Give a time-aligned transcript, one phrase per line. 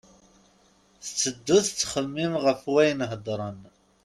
[1.03, 3.59] Tetteddu tettxemmim ɣef wayen hedren.